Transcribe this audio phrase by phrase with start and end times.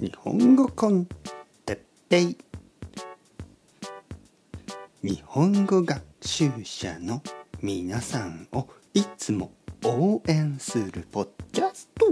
[0.00, 1.04] 日本語コン
[1.66, 2.38] テッペイ。
[5.02, 7.22] 日本語学習者の
[7.60, 9.52] 皆さんをいつも
[9.84, 12.06] 応援するポッキャスト。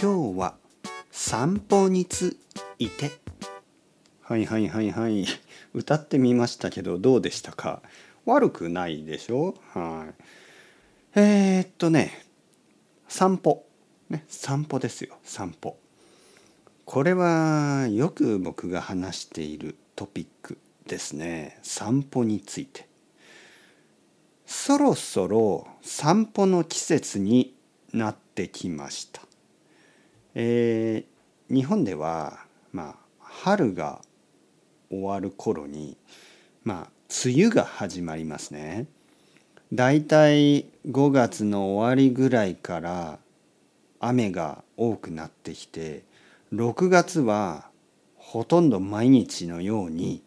[0.00, 0.54] 今日は
[1.10, 2.36] 散歩につ
[2.78, 3.10] いて。
[4.20, 5.26] はいはいはいはい。
[5.74, 7.82] 歌ってみましたけどどうでしたか？
[8.24, 9.56] 悪くないでしょ？
[9.72, 11.18] はい。
[11.18, 12.24] えー、っとね。
[13.08, 13.66] 散歩。
[14.12, 15.76] ね散歩ですよ散歩。
[16.84, 22.86] これはよく僕が話しているトピックですね散歩について。
[24.46, 27.54] そろそろ散歩の季節に
[27.92, 29.22] なってきました。
[30.34, 34.02] えー、日本ではまあ春が
[34.90, 35.96] 終わる頃に
[36.64, 36.90] まあ
[37.24, 38.86] 梅雨が始まりますね。
[39.72, 43.18] だいたい5月の終わりぐらいから
[44.04, 46.02] 雨が多くなってきて
[46.52, 47.68] 6月は
[48.16, 50.22] ほとんど毎日のように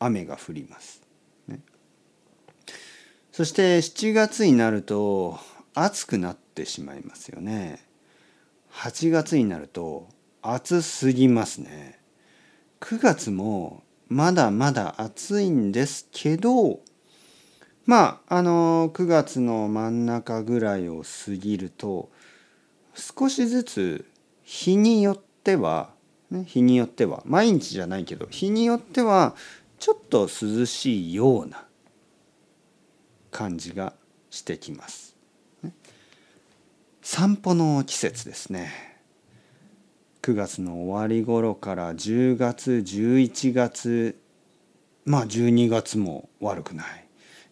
[0.00, 1.00] 雨が降ります。
[1.46, 1.60] ね、
[3.32, 5.38] そして7月になると
[5.74, 7.86] 暑くなってしまいますよね。
[8.72, 10.08] 8月になると
[10.42, 12.00] 暑すぎますね。
[12.80, 16.80] 9月もまだまだ暑いんですけど
[17.86, 22.10] まああの9月の真ん中ぐらいを過ぎると
[22.94, 24.04] 少しずつ
[24.42, 25.90] 日によっては、
[26.30, 29.34] ね、日によっては毎日じゃないけど日によっては
[29.78, 31.64] ちょっと涼しいような
[33.30, 33.94] 感じが
[34.30, 35.16] してきます。
[37.02, 38.94] 散歩の季節ですね。
[40.22, 44.18] 9月の終わり頃から10月11月
[45.04, 46.86] まあ12月も悪くない、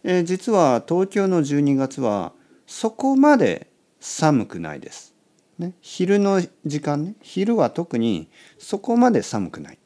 [0.03, 2.33] えー、実は東京の12月は
[2.65, 3.67] そこまで
[3.99, 5.12] 寒くないです、
[5.59, 9.79] ね、昼の時間ね昼は特にそこまで寒くない。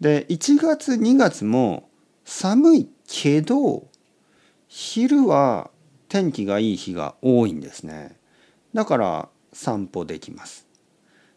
[0.00, 1.88] で1月2月も
[2.24, 3.88] 寒いけど
[4.68, 5.70] 昼は
[6.08, 8.18] 天気がいい日が多いんですね。
[8.74, 10.66] だから散歩できます。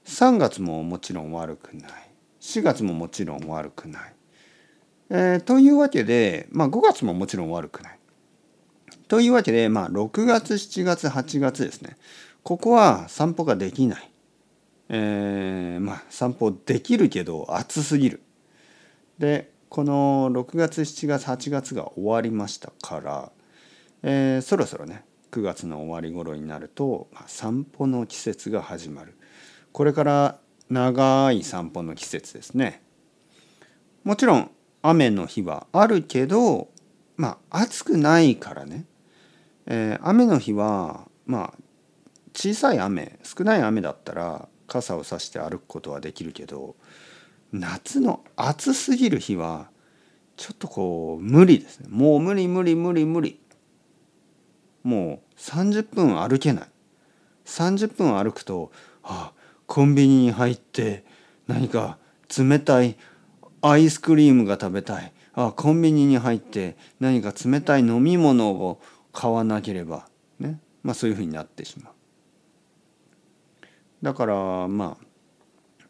[0.06, 1.92] 3月ももちろん悪くない。
[2.42, 4.16] 4月ももちろん悪くない。
[5.10, 8.00] えー、というわけで、まあ、5月ももちろん悪くない。
[9.08, 11.98] というわけで、まあ、6月7月8月ですね。
[12.46, 14.12] ここは散歩ができない。
[14.90, 18.22] えー、まあ散歩できるけど暑すぎる。
[19.18, 23.32] でこの6月7月8月が終わりましたから、
[24.04, 29.18] えー、そろそろね9月の終わり頃になると、まあ、散歩の季節が始まる。
[29.72, 30.38] これから
[30.70, 32.84] 長い散歩の季節ですね。
[34.04, 34.52] もちろん
[34.84, 36.68] 雨の日はあるけど
[37.18, 38.86] まあ暑くないからね、
[39.66, 41.65] えー、雨の日はまあ
[42.36, 46.76] 小さい雨少ない雨だったら傘を差して歩くことはできるけど
[47.54, 49.70] 夏の暑すぎる日は
[50.36, 51.88] ちょっとこう無理ですね。
[51.90, 53.40] もう無理無理無理無理。
[54.84, 56.68] もう30分歩けない。
[57.46, 58.72] 30分歩くと
[59.02, 59.34] ああ
[59.66, 61.06] コンビニに入って
[61.48, 61.98] 何か
[62.38, 62.98] 冷たい
[63.62, 65.14] アイスクリームが食べたい。
[65.34, 68.82] あコンビニに入って何か冷たい飲み物を
[69.14, 70.10] 買わなければ
[70.40, 70.60] ね。
[70.84, 71.94] まあそういうふうになってしまう。
[74.06, 75.06] だからまあ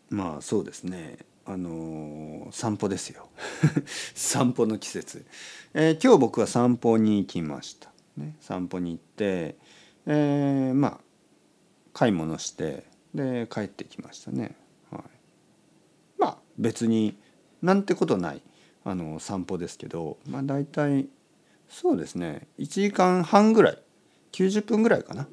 [0.09, 1.17] まあそうですね。
[1.43, 3.27] あのー、散歩ですよ。
[4.15, 5.25] 散歩の季節、
[5.73, 9.57] えー、今日僕は散歩に行きました、ね、散歩に行って、
[10.05, 10.99] えー、まあ
[11.91, 14.55] 買い物してで帰ってきましたね。
[14.89, 15.03] はい、
[16.17, 17.17] まあ別に
[17.61, 18.41] なんてことない
[18.85, 21.09] あの散歩ですけど、まあ、大体
[21.67, 22.47] そうですね。
[22.59, 23.81] 1時間半ぐらい。
[24.31, 25.27] 90分ぐらいかな、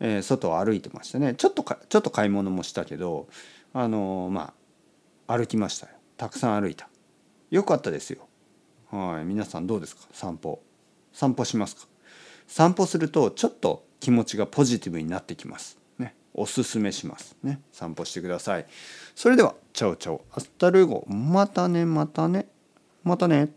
[0.00, 1.34] えー、外を歩いてましたね。
[1.34, 3.28] ちょっとかちょっと買い物もしたけど
[3.72, 4.52] あのま
[5.26, 5.92] あ歩きましたよ。
[6.16, 6.88] たくさん歩いた。
[7.50, 8.28] よかったですよ。
[8.90, 9.24] はい。
[9.24, 10.02] 皆さんどうですか？
[10.12, 10.62] 散歩。
[11.12, 11.86] 散歩しますか？
[12.46, 15.78] 散歩するとちょっと気持ちがポジティブになってきます。
[15.98, 16.14] ね。
[16.34, 17.36] おすすめします。
[17.42, 17.60] ね。
[17.72, 18.66] 散歩してください。
[19.14, 20.24] それでは ciao ciao。
[20.32, 21.06] hasta luego。
[21.08, 22.46] またねまたね。
[23.02, 23.48] またね。